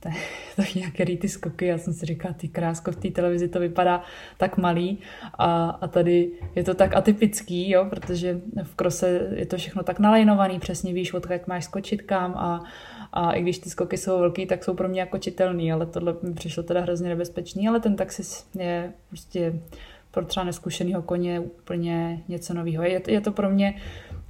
tak, 0.56 0.74
nějaké 0.74 1.16
ty 1.16 1.28
skoky, 1.28 1.66
já 1.66 1.78
jsem 1.78 1.92
si 1.92 2.06
říkala, 2.06 2.34
ty 2.34 2.48
krásko, 2.48 2.92
v 2.92 2.96
té 2.96 3.10
televizi 3.10 3.48
to 3.48 3.60
vypadá 3.60 4.02
tak 4.36 4.56
malý 4.56 4.98
a, 5.38 5.70
a 5.70 5.88
tady 5.88 6.30
je 6.54 6.64
to 6.64 6.74
tak 6.74 6.96
atypický, 6.96 7.70
jo, 7.70 7.86
protože 7.90 8.40
v 8.62 8.74
krose 8.74 9.28
je 9.34 9.46
to 9.46 9.56
všechno 9.56 9.82
tak 9.82 9.98
nalajnovaný, 9.98 10.58
přesně 10.58 10.92
víš, 10.92 11.14
odkud 11.14 11.46
máš 11.46 11.64
skočit 11.64 12.02
kam 12.02 12.34
a, 12.34 12.64
a 13.12 13.32
i 13.32 13.42
když 13.42 13.58
ty 13.58 13.70
skoky 13.70 13.96
jsou 13.96 14.18
velký, 14.18 14.46
tak 14.46 14.64
jsou 14.64 14.74
pro 14.74 14.88
mě 14.88 15.00
jako 15.00 15.18
čitelný, 15.18 15.72
ale 15.72 15.86
tohle 15.86 16.16
mi 16.22 16.34
přišlo 16.34 16.62
teda 16.62 16.80
hrozně 16.80 17.08
nebezpečný, 17.08 17.68
ale 17.68 17.80
ten 17.80 17.96
taxis 17.96 18.46
je 18.58 18.92
prostě 19.08 19.60
pro 20.10 20.24
třeba 20.24 20.44
neskušeného 20.44 21.02
koně 21.02 21.40
úplně 21.40 22.22
něco 22.28 22.54
nového. 22.54 22.84
Je, 22.84 23.02
je 23.08 23.20
to 23.20 23.32
pro 23.32 23.50
mě 23.50 23.74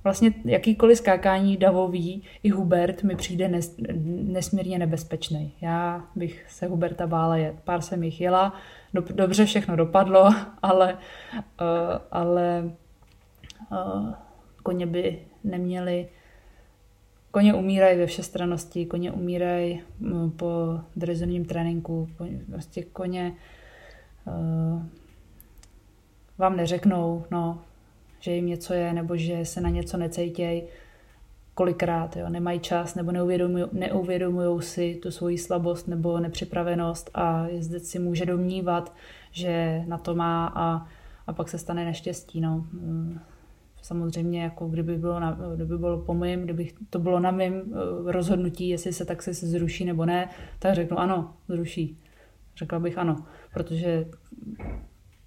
vlastně 0.05 0.35
jakýkoliv 0.45 0.99
skákání 0.99 1.57
davový 1.57 2.23
i 2.43 2.49
Hubert 2.49 3.03
mi 3.03 3.17
přijde 3.17 3.49
nes, 3.49 3.77
nesmírně 4.07 4.79
nebezpečný. 4.79 5.53
Já 5.61 6.05
bych 6.17 6.47
se 6.49 6.67
Huberta 6.67 7.07
bála 7.07 7.37
jet. 7.37 7.55
Pár 7.65 7.81
jsem 7.81 8.03
jich 8.03 8.21
jela, 8.21 8.55
do, 8.95 9.05
dobře 9.15 9.45
všechno 9.45 9.77
dopadlo, 9.77 10.35
ale, 10.63 10.99
uh, 11.61 11.69
ale 12.11 12.71
uh, 13.71 14.13
koně 14.63 14.87
by 14.87 15.19
neměli 15.45 16.09
Koně 17.33 17.55
umírají 17.55 17.99
ve 17.99 18.07
všestranosti, 18.07 18.87
koně 18.87 19.13
umírají 19.13 19.83
mm, 19.99 20.31
po 20.31 20.81
drezurním 20.97 21.45
tréninku, 21.45 22.09
prostě 22.51 22.83
koně 22.83 23.35
uh, 24.25 24.83
vám 26.39 26.57
neřeknou, 26.57 27.25
no, 27.31 27.63
že 28.23 28.31
jim 28.31 28.47
něco 28.47 28.75
je, 28.75 28.93
nebo 28.93 29.17
že 29.17 29.45
se 29.45 29.61
na 29.61 29.69
něco 29.69 29.97
necejtěj. 29.97 30.63
kolikrát, 31.55 32.17
jo, 32.17 32.29
nemají 32.29 32.61
čas 32.61 32.95
nebo 32.95 33.13
neuvědomují, 33.13 33.65
neuvědomují 33.73 34.63
si 34.63 34.95
tu 35.03 35.11
svoji 35.11 35.39
slabost 35.39 35.89
nebo 35.89 36.21
nepřipravenost 36.21 37.11
a 37.15 37.47
jezdec 37.47 37.89
si 37.89 37.99
může 37.99 38.27
domnívat, 38.27 38.95
že 39.33 39.85
na 39.87 39.99
to 39.99 40.15
má 40.15 40.53
a, 40.55 40.87
a 41.27 41.33
pak 41.33 41.49
se 41.49 41.59
stane 41.59 41.85
neštěstí. 41.85 42.41
No. 42.41 42.67
Mm, 42.73 43.21
samozřejmě, 43.83 44.43
jako 44.43 44.69
kdyby 44.69 44.99
bylo, 44.99 45.21
na, 45.21 45.39
kdyby 45.55 45.79
bylo 45.79 45.99
po 45.99 46.15
mým, 46.15 46.43
kdyby 46.43 46.73
to 46.91 46.99
bylo 46.99 47.21
na 47.21 47.31
mém 47.31 47.55
eh, 47.55 48.13
rozhodnutí, 48.13 48.69
jestli 48.69 48.93
se 48.93 49.05
tak 49.05 49.23
se 49.23 49.33
zruší 49.33 49.85
nebo 49.85 50.07
ne, 50.07 50.29
tak 50.59 50.75
řeknu 50.75 50.99
ano, 50.99 51.35
zruší. 51.49 51.99
Řekla 52.57 52.79
bych 52.79 52.99
ano, 52.99 53.25
protože 53.55 54.07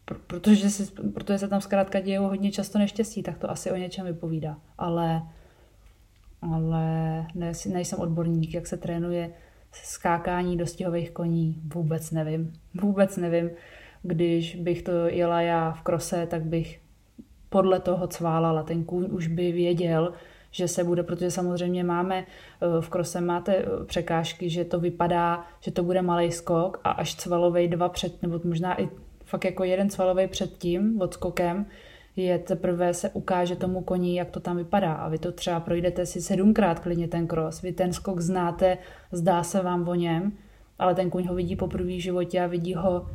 protože, 0.05 0.69
si, 0.69 0.91
protože 1.13 1.38
se 1.38 1.47
tam 1.47 1.62
zkrátka 1.62 2.00
dějí 2.00 2.17
hodně 2.17 2.51
často 2.51 2.79
neštěstí, 2.79 3.24
tak 3.24 3.38
to 3.38 3.51
asi 3.51 3.71
o 3.71 3.75
něčem 3.75 4.05
vypovídá. 4.05 4.57
Ale, 4.77 5.21
ale 6.41 6.81
ne, 7.35 7.51
nejsem 7.69 8.00
odborník, 8.00 8.53
jak 8.53 8.67
se 8.67 8.77
trénuje 8.77 9.33
skákání 9.83 10.57
dostihových 10.57 11.12
koní, 11.12 11.62
vůbec 11.74 12.12
nevím. 12.12 12.53
Vůbec 12.81 13.17
nevím. 13.17 13.50
Když 14.03 14.55
bych 14.55 14.81
to 14.81 14.91
jela 14.91 15.41
já 15.41 15.71
v 15.71 15.81
krose, 15.81 16.27
tak 16.27 16.43
bych 16.43 16.81
podle 17.50 17.79
toho 17.79 18.07
cválala. 18.07 18.63
Ten 18.63 18.83
kůň 18.83 19.07
už 19.12 19.27
by 19.27 19.51
věděl, 19.51 20.13
že 20.51 20.67
se 20.67 20.83
bude, 20.83 21.03
protože 21.03 21.31
samozřejmě 21.31 21.83
máme, 21.83 22.25
eh, 22.25 22.81
v 22.81 22.89
krose 22.89 23.21
máte 23.21 23.55
eh, 23.55 23.65
překážky, 23.85 24.50
že 24.50 24.65
to 24.65 24.79
vypadá, 24.79 25.45
že 25.59 25.71
to 25.71 25.83
bude 25.83 26.01
malý 26.01 26.31
skok 26.31 26.79
a 26.83 26.91
až 26.91 27.15
cvalovej 27.15 27.67
dva 27.67 27.89
před, 27.89 28.21
nebo 28.21 28.39
možná 28.43 28.81
i 28.81 28.89
fakt 29.25 29.46
jako 29.46 29.63
jeden 29.63 29.89
cvalový 29.89 30.27
před 30.27 30.58
tím 30.58 31.01
odskokem, 31.01 31.65
je 32.15 32.39
teprve 32.39 32.94
se 32.94 33.10
ukáže 33.10 33.55
tomu 33.55 33.82
koni, 33.82 34.17
jak 34.17 34.29
to 34.29 34.39
tam 34.39 34.58
vypadá. 34.58 34.94
A 34.94 35.10
vy 35.10 35.17
to 35.17 35.32
třeba 35.32 35.60
projdete 35.60 36.05
si 36.05 36.22
sedmkrát 36.22 36.79
klidně 36.79 37.08
ten 37.08 37.27
cross. 37.27 37.62
Vy 37.62 37.74
ten 37.74 37.94
skok 37.94 38.20
znáte, 38.20 38.77
zdá 39.12 39.44
se 39.44 39.62
vám 39.62 39.88
o 39.88 39.96
něm, 39.96 40.32
ale 40.79 40.96
ten 40.96 41.10
kuň 41.10 41.27
ho 41.27 41.36
vidí 41.36 41.55
poprvé 41.55 41.88
v 41.88 42.01
životě 42.01 42.41
a 42.41 42.48
vidí 42.48 42.74
ho 42.74 43.10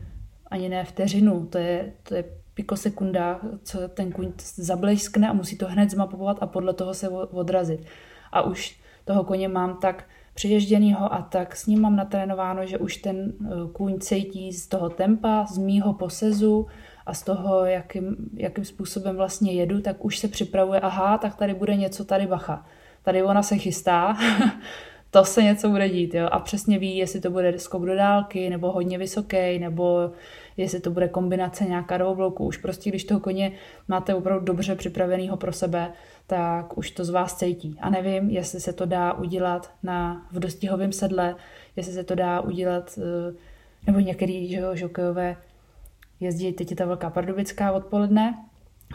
ani 0.47 0.69
ne 0.69 0.85
vteřinu. 0.85 1.47
To 1.47 1.59
je, 1.59 1.93
to 2.03 2.15
je 2.15 2.25
pikosekunda, 2.55 3.41
co 3.63 3.89
ten 3.89 4.13
kuň 4.13 4.33
zableskne 4.55 5.29
a 5.29 5.33
musí 5.33 5.59
to 5.59 5.67
hned 5.67 5.91
zmapovat 5.91 6.39
a 6.41 6.47
podle 6.47 6.75
toho 6.75 6.95
se 6.95 7.09
odrazit. 7.09 7.87
A 8.33 8.43
už 8.43 8.81
toho 9.05 9.25
koně 9.25 9.49
mám 9.49 9.79
tak 9.81 10.05
přiježděnýho 10.41 11.15
a 11.15 11.23
tak 11.23 11.57
s 11.57 11.67
ním 11.67 11.81
mám 11.81 11.97
natrénováno, 11.97 12.67
že 12.67 12.79
už 12.79 12.97
ten 12.97 13.33
eh, 13.45 13.49
kůň 13.73 13.99
cítí 14.01 14.53
z 14.53 14.69
toho 14.69 14.89
tempa, 14.89 15.47
z 15.47 15.59
mýho 15.59 15.93
posezu 15.93 16.67
a 17.07 17.15
z 17.15 17.23
toho, 17.23 17.65
jakým, 17.65 18.17
jakým 18.37 18.65
způsobem 18.65 19.17
vlastně 19.17 19.53
jedu, 19.53 19.81
tak 19.81 20.05
už 20.05 20.19
se 20.19 20.29
připravuje, 20.29 20.81
aha, 20.81 21.19
tak 21.19 21.37
tady 21.37 21.55
bude 21.55 21.77
něco, 21.77 22.05
tady 22.05 22.27
bacha. 22.27 22.67
Tady 23.03 23.23
ona 23.23 23.43
se 23.43 23.57
chystá, 23.57 24.17
to 25.11 25.25
se 25.25 25.43
něco 25.43 25.69
bude 25.69 25.89
dít, 25.89 26.15
jo, 26.15 26.29
a 26.33 26.39
přesně 26.39 26.79
ví, 26.79 26.97
jestli 26.97 27.21
to 27.21 27.31
bude 27.31 27.59
skok 27.59 27.87
do 27.87 27.97
dálky, 27.97 28.51
nebo 28.51 28.73
hodně 28.73 28.99
vysoký, 28.99 29.59
nebo 29.59 30.13
jestli 30.57 30.81
to 30.81 30.91
bude 30.91 31.09
kombinace 31.09 31.65
nějaká 31.65 32.15
bloku. 32.15 32.47
Už 32.47 32.57
prostě, 32.57 32.91
když 32.91 33.05
toho 33.05 33.21
koně 33.21 33.53
máte 33.89 34.15
opravdu 34.15 34.45
dobře 34.45 34.75
připraveného 34.75 35.37
pro 35.37 35.53
sebe, 35.53 35.93
tak 36.31 36.79
už 36.79 36.91
to 36.91 37.05
z 37.05 37.11
vás 37.11 37.37
cítí. 37.37 37.77
A 37.81 37.91
nevím, 37.91 38.31
jestli 38.31 38.61
se 38.61 38.73
to 38.73 38.87
dá 38.87 39.13
udělat 39.13 39.73
na, 39.83 40.27
v 40.33 40.39
dostihovém 40.39 40.93
sedle, 40.93 41.37
jestli 41.77 41.93
se 41.93 42.05
to 42.05 42.15
dá 42.15 42.41
udělat, 42.41 42.99
eh, 42.99 43.35
nebo 43.87 43.99
některý 43.99 44.49
že 44.49 44.57
jo, 44.57 44.77
žokejové 44.77 45.37
jezdí, 46.21 46.53
teď 46.53 46.71
je 46.71 46.77
ta 46.77 46.87
velká 46.87 47.11
pardubická 47.11 47.73
odpoledne, 47.73 48.45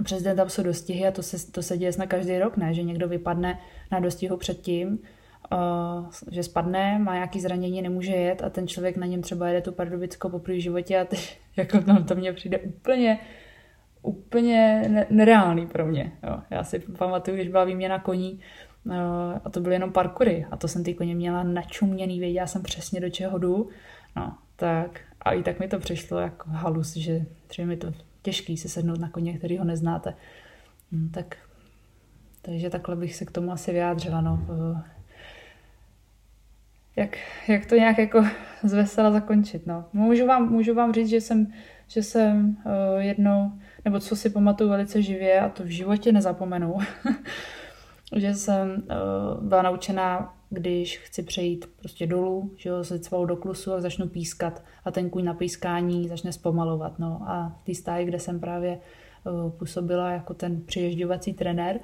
přes 0.04 0.24
den 0.24 0.38
tam 0.38 0.50
jsou 0.50 0.64
dostihy 0.64 1.08
a 1.08 1.12
to 1.12 1.24
se, 1.24 1.52
to 1.52 1.64
se 1.64 1.78
děje 1.78 1.92
na 2.00 2.06
každý 2.06 2.40
rok, 2.40 2.58
ne? 2.58 2.74
Že 2.74 2.84
někdo 2.84 3.08
vypadne 3.08 3.60
na 3.92 4.00
dostihu 4.00 4.38
předtím, 4.38 5.00
uh, 5.54 6.10
že 6.32 6.44
spadne, 6.44 7.00
má 7.00 7.14
nějaký 7.14 7.42
zranění, 7.42 7.82
nemůže 7.82 8.12
jet 8.12 8.44
a 8.44 8.50
ten 8.50 8.68
člověk 8.68 8.98
na 8.98 9.06
něm 9.06 9.22
třeba 9.22 9.48
jede 9.48 9.62
tu 9.62 9.72
pardubickou 9.72 10.30
poprvé 10.30 10.58
v 10.58 10.62
životě 10.62 11.00
a 11.00 11.06
teď, 11.06 11.40
jako 11.58 11.82
tam 11.82 12.04
to 12.04 12.16
mně 12.16 12.34
přijde 12.34 12.60
úplně 12.60 13.20
úplně 14.06 14.84
nereálný 15.10 15.68
pro 15.68 15.86
mě. 15.86 16.12
Jo. 16.24 16.40
Já 16.50 16.64
si 16.64 16.80
pamatuju, 16.80 17.38
když 17.38 17.48
byla 17.48 17.64
výměna 17.64 18.00
koní 18.00 18.40
uh, 18.86 18.94
a 19.46 19.50
to 19.50 19.60
byly 19.60 19.76
jenom 19.76 19.92
parkury 19.92 20.46
a 20.52 20.58
to 20.58 20.68
jsem 20.68 20.84
ty 20.84 20.94
koně 20.94 21.16
měla 21.16 21.44
načuměný, 21.44 22.20
věděla 22.20 22.48
jsem 22.48 22.64
přesně 22.64 23.02
do 23.02 23.10
čeho 23.10 23.38
jdu. 23.38 23.70
No, 24.16 24.38
tak 24.56 25.00
a 25.22 25.32
i 25.32 25.44
tak 25.44 25.60
mi 25.60 25.68
to 25.68 25.80
přišlo 25.80 26.20
jako 26.20 26.50
halus, 26.50 26.96
že 26.96 27.26
třeba 27.48 27.68
mi 27.68 27.78
to 27.78 27.94
těžký 28.22 28.58
se 28.58 28.70
sednout 28.70 29.00
na 29.00 29.10
koně, 29.10 29.38
který 29.38 29.58
ho 29.58 29.66
neznáte. 29.66 30.14
No, 30.92 31.10
tak, 31.14 31.38
takže 32.42 32.70
takhle 32.70 32.96
bych 32.96 33.16
se 33.16 33.26
k 33.26 33.32
tomu 33.32 33.52
asi 33.52 33.72
vyjádřila. 33.72 34.22
No. 34.22 34.46
Uh, 34.50 34.80
jak, 36.96 37.18
jak 37.48 37.66
to 37.66 37.76
nějak 37.76 37.98
jako 37.98 38.26
zvesela 38.64 39.12
zakončit. 39.12 39.68
No. 39.68 39.86
Můžu, 39.94 40.28
vám, 40.28 40.50
můžu 40.50 40.74
vám 40.74 40.94
říct, 40.94 41.10
že 41.10 41.22
jsem, 41.22 41.54
že 41.88 42.04
jsem 42.04 42.58
uh, 42.66 43.02
jednou, 43.02 43.52
nebo 43.86 44.00
co 44.00 44.16
si 44.16 44.30
pamatuju 44.30 44.70
velice 44.70 45.02
živě, 45.02 45.40
a 45.40 45.50
to 45.50 45.64
v 45.64 45.68
životě 45.68 46.12
nezapomenu, 46.12 46.78
že 48.16 48.34
jsem 48.34 48.70
uh, 48.70 49.44
byla 49.44 49.62
naučená, 49.62 50.34
když 50.50 50.98
chci 50.98 51.24
přejít 51.24 51.66
prostě 51.80 52.08
dolů, 52.08 52.52
že 52.58 52.72
ho 52.72 52.84
se 52.84 53.00
cvalou 53.00 53.26
do 53.26 53.36
klusu 53.36 53.74
a 53.74 53.82
začnu 53.82 54.08
pískat 54.08 54.64
a 54.86 54.92
ten 54.92 55.10
kůň 55.10 55.24
na 55.24 55.34
pískání 55.34 56.08
začne 56.08 56.34
zpomalovat. 56.34 57.00
No. 57.00 57.22
A 57.26 57.58
v 57.62 57.66
té 57.66 57.76
stáji, 57.76 58.06
kde 58.06 58.20
jsem 58.20 58.40
právě 58.40 58.80
uh, 59.24 59.52
působila 59.52 60.12
jako 60.12 60.34
ten 60.34 60.62
přiježďovací 60.62 61.34
trenér, 61.34 61.80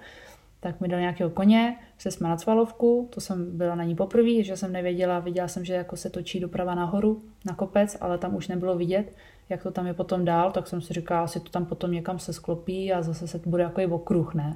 tak 0.64 0.82
mi 0.82 0.88
dal 0.88 1.00
nějakého 1.00 1.30
koně, 1.30 1.78
se 1.98 2.12
jsme 2.12 2.30
na 2.30 2.36
cvalovku, 2.36 3.10
to 3.14 3.22
jsem 3.22 3.58
byla 3.58 3.76
na 3.76 3.84
ní 3.84 3.96
poprvé, 3.96 4.44
že 4.44 4.58
jsem 4.58 4.72
nevěděla, 4.72 5.20
viděla 5.20 5.48
jsem, 5.48 5.66
že 5.66 5.74
jako 5.74 5.96
se 5.96 6.10
točí 6.10 6.40
doprava 6.40 6.76
nahoru, 6.76 7.22
na 7.46 7.56
kopec, 7.56 7.98
ale 8.02 8.18
tam 8.18 8.36
už 8.36 8.48
nebylo 8.48 8.76
vidět, 8.76 9.14
jak 9.50 9.64
to 9.64 9.72
tam 9.72 9.88
je 9.88 9.94
potom 9.94 10.26
dál, 10.26 10.52
tak 10.52 10.68
jsem 10.68 10.82
si 10.82 10.94
říkala, 10.94 11.24
asi 11.24 11.40
to 11.40 11.50
tam 11.50 11.66
potom 11.66 11.92
někam 11.92 12.20
se 12.20 12.34
sklopí 12.34 12.94
a 12.94 13.02
zase 13.02 13.28
se 13.28 13.40
to 13.40 13.50
bude 13.50 13.64
jako 13.64 13.82
i 13.82 13.86
okruh, 13.86 14.34
ne? 14.34 14.56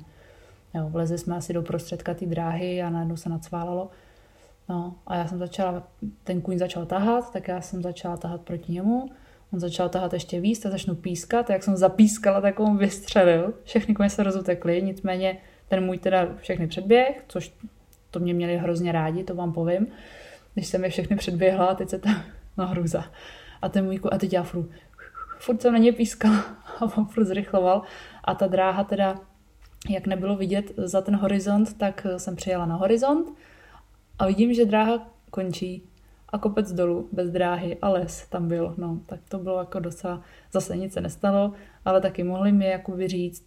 Jo, 0.74 0.90
vlezli 0.90 1.18
jsme 1.18 1.36
asi 1.36 1.54
do 1.54 1.62
prostředka 1.62 2.14
té 2.14 2.26
dráhy 2.26 2.84
a 2.84 2.90
najednou 2.90 3.18
se 3.18 3.30
nacválalo. 3.30 3.90
No 4.70 4.96
a 5.08 5.16
já 5.16 5.28
jsem 5.28 5.40
začala, 5.40 5.84
ten 6.24 6.42
kůň 6.42 6.58
začal 6.58 6.86
tahat, 6.86 7.34
tak 7.34 7.48
já 7.48 7.62
jsem 7.62 7.82
začala 7.82 8.18
tahat 8.18 8.42
proti 8.42 8.72
němu. 8.72 9.10
On 9.56 9.60
začal 9.60 9.90
tahat 9.90 10.14
ještě 10.14 10.42
víc, 10.42 10.60
tak 10.60 10.72
začnu 10.72 10.96
pískat. 10.96 11.50
Jak 11.50 11.64
jsem 11.64 11.78
zapískala, 11.78 12.42
tak 12.42 12.60
on 12.60 12.78
vystřelil. 12.78 13.54
Všechny 13.64 13.96
koně 13.96 14.10
se 14.10 14.24
rozutekly, 14.24 14.82
nicméně 14.82 15.38
ten 15.68 15.84
můj 15.84 15.98
teda 15.98 16.28
všechny 16.38 16.68
předběh, 16.68 17.24
což 17.28 17.54
to 18.12 18.20
mě 18.20 18.34
měli 18.34 18.58
hrozně 18.58 18.92
rádi, 18.92 19.24
to 19.24 19.36
vám 19.36 19.54
povím. 19.54 19.88
Když 20.54 20.68
jsem 20.68 20.84
je 20.84 20.90
všechny 20.90 21.16
předběhla, 21.16 21.76
teď 21.76 21.90
se 21.90 22.00
tam, 22.00 22.24
no 22.58 22.68
hruza. 22.68 23.06
A 23.62 23.70
ten 23.70 23.86
můj, 23.86 24.00
a 24.12 24.18
teď 24.18 24.34
já 24.34 24.44
furt, 24.44 24.70
furt 25.40 25.62
jsem 25.62 25.74
na 25.74 25.80
ně 25.80 25.94
pískala 25.94 26.46
a 26.80 26.98
on 26.98 27.06
furt 27.06 27.26
zrychloval. 27.26 27.82
A 28.24 28.36
ta 28.36 28.48
dráha 28.48 28.84
teda, 28.84 29.16
jak 29.90 30.08
nebylo 30.08 30.36
vidět 30.36 30.72
za 30.78 31.02
ten 31.02 31.16
horizont, 31.16 31.78
tak 31.78 32.08
jsem 32.18 32.36
přijela 32.36 32.66
na 32.66 32.76
horizont 32.76 33.38
a 34.20 34.28
vidím, 34.28 34.54
že 34.54 34.66
dráha 34.66 35.08
končí 35.32 35.90
a 36.30 36.38
kopec 36.38 36.72
dolů, 36.72 37.10
bez 37.12 37.30
dráhy 37.32 37.78
a 37.82 37.90
les 37.90 38.28
tam 38.28 38.48
byl. 38.48 38.74
No, 38.78 39.00
tak 39.06 39.20
to 39.30 39.40
bylo 39.40 39.60
jako 39.60 39.80
docela, 39.80 40.22
zase 40.52 40.78
nic 40.78 40.94
se 40.94 41.02
nestalo, 41.02 41.54
ale 41.86 42.02
taky 42.02 42.24
mohli 42.24 42.52
mi 42.52 42.66
jakoby 42.66 43.08
říct, 43.08 43.46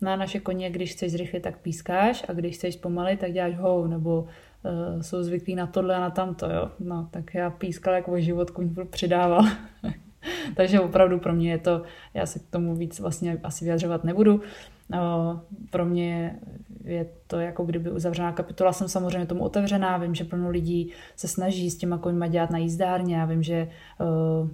na 0.00 0.16
naše 0.16 0.40
koně, 0.40 0.70
když 0.70 0.92
chceš 0.92 1.12
zrychlit, 1.12 1.40
tak 1.40 1.58
pískáš 1.58 2.24
a 2.28 2.32
když 2.32 2.56
chceš 2.56 2.76
pomalit, 2.76 3.20
tak 3.20 3.32
děláš 3.32 3.56
hou, 3.56 3.86
nebo 3.86 4.20
uh, 4.22 5.02
jsou 5.02 5.22
zvyklí 5.22 5.54
na 5.54 5.66
tohle 5.66 5.96
a 5.96 6.00
na 6.00 6.10
tamto, 6.10 6.50
jo. 6.50 6.70
No, 6.80 7.08
tak 7.10 7.34
já 7.34 7.50
pískal 7.50 7.94
jako 7.94 8.12
o 8.12 8.18
život, 8.18 8.50
kuň 8.50 8.74
přidával. 8.90 9.44
Takže 10.56 10.80
opravdu 10.80 11.18
pro 11.18 11.32
mě 11.32 11.50
je 11.50 11.58
to, 11.58 11.82
já 12.14 12.26
se 12.26 12.38
k 12.38 12.50
tomu 12.50 12.76
víc 12.76 13.00
vlastně 13.00 13.40
asi 13.42 13.64
vyjadřovat 13.64 14.04
nebudu. 14.04 14.40
Pro 15.70 15.84
mě 15.84 16.38
je 16.84 17.06
to 17.26 17.40
jako 17.40 17.64
kdyby 17.64 17.90
uzavřená 17.90 18.32
kapitola. 18.32 18.72
Jsem 18.72 18.88
samozřejmě 18.88 19.26
tomu 19.26 19.44
otevřená, 19.44 19.96
vím, 19.96 20.14
že 20.14 20.24
plno 20.24 20.50
lidí 20.50 20.90
se 21.16 21.28
snaží 21.28 21.70
s 21.70 21.76
těma 21.76 21.98
koňma 21.98 22.26
dělat 22.26 22.50
na 22.50 22.58
jízdárně. 22.58 23.16
Já 23.16 23.24
vím, 23.24 23.42
že 23.42 23.68
uh, 24.00 24.48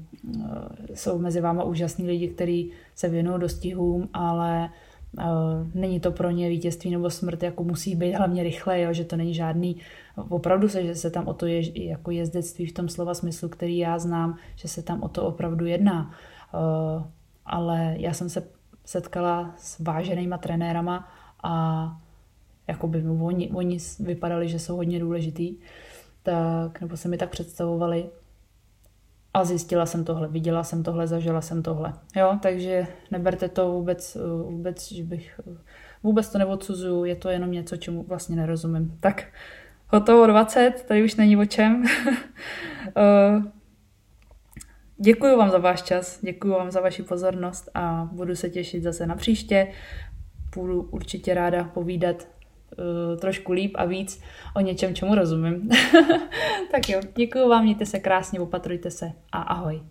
jsou 0.94 1.18
mezi 1.18 1.40
váma 1.40 1.64
úžasní 1.64 2.06
lidi, 2.06 2.28
kteří 2.28 2.70
se 2.94 3.08
věnují 3.08 3.40
dostihům, 3.40 4.08
ale 4.12 4.70
není 5.74 6.00
to 6.00 6.12
pro 6.12 6.30
ně 6.30 6.48
vítězství 6.48 6.90
nebo 6.90 7.10
smrt, 7.10 7.42
jako 7.42 7.64
musí 7.64 7.94
být 7.94 8.12
hlavně 8.12 8.42
rychle, 8.42 8.80
jo, 8.80 8.92
že 8.92 9.04
to 9.04 9.16
není 9.16 9.34
žádný, 9.34 9.76
opravdu 10.28 10.68
se, 10.68 10.86
že 10.86 10.94
se 10.94 11.10
tam 11.10 11.28
o 11.28 11.34
to 11.34 11.46
je 11.46 11.86
jako 11.86 12.10
jezdectví 12.10 12.66
v 12.66 12.72
tom 12.72 12.88
slova 12.88 13.14
smyslu, 13.14 13.48
který 13.48 13.78
já 13.78 13.98
znám, 13.98 14.36
že 14.56 14.68
se 14.68 14.82
tam 14.82 15.02
o 15.02 15.08
to 15.08 15.26
opravdu 15.26 15.66
jedná. 15.66 16.10
Ale 17.46 17.94
já 17.98 18.12
jsem 18.12 18.28
se 18.28 18.46
setkala 18.84 19.54
s 19.56 19.78
váženýma 19.78 20.38
trenérama 20.38 21.08
a 21.42 21.84
jakoby 22.68 23.04
oni, 23.20 23.50
oni 23.50 23.78
vypadali, 24.00 24.48
že 24.48 24.58
jsou 24.58 24.76
hodně 24.76 25.00
důležitý, 25.00 25.56
tak, 26.22 26.80
nebo 26.80 26.96
se 26.96 27.08
mi 27.08 27.16
tak 27.16 27.30
představovali, 27.30 28.10
a 29.34 29.44
zjistila 29.44 29.86
jsem 29.86 30.04
tohle, 30.04 30.28
viděla 30.28 30.64
jsem 30.64 30.82
tohle, 30.82 31.06
zažila 31.06 31.40
jsem 31.40 31.62
tohle. 31.62 31.92
Jo, 32.16 32.38
takže 32.42 32.86
neberte 33.10 33.48
to 33.48 33.72
vůbec, 33.72 34.16
vůbec 34.44 34.92
že 34.92 35.04
bych 35.04 35.40
vůbec 36.02 36.28
to 36.28 36.38
neodsuzuju, 36.38 37.04
je 37.04 37.16
to 37.16 37.28
jenom 37.28 37.50
něco, 37.50 37.76
čemu 37.76 38.02
vlastně 38.02 38.36
nerozumím. 38.36 38.96
Tak 39.00 39.24
hotovo 39.88 40.26
20, 40.26 40.84
tady 40.88 41.04
už 41.04 41.14
není 41.14 41.36
o 41.36 41.44
čem. 41.44 41.84
Děkuji 44.96 45.36
vám 45.36 45.50
za 45.50 45.58
váš 45.58 45.82
čas, 45.82 46.18
děkuji 46.22 46.50
vám 46.50 46.70
za 46.70 46.80
vaši 46.80 47.02
pozornost 47.02 47.70
a 47.74 48.08
budu 48.12 48.36
se 48.36 48.50
těšit 48.50 48.82
zase 48.82 49.06
na 49.06 49.16
příště. 49.16 49.68
Budu 50.56 50.82
určitě 50.82 51.34
ráda 51.34 51.64
povídat 51.64 52.16
uh, 52.22 53.20
trošku 53.20 53.52
líp 53.52 53.72
a 53.74 53.84
víc 53.84 54.22
o 54.56 54.60
něčem, 54.60 54.94
čemu 54.94 55.14
rozumím. 55.14 55.68
tak 56.70 56.88
jo, 56.88 57.00
děkuji 57.16 57.48
vám, 57.48 57.62
mějte 57.62 57.86
se 57.86 57.98
krásně, 57.98 58.40
opatrujte 58.40 58.90
se 58.90 59.12
a 59.32 59.42
ahoj. 59.42 59.82